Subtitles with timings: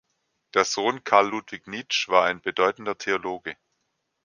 [0.55, 3.55] Der Sohn Karl Ludwig Nitzsch war ein bedeutender Theologe.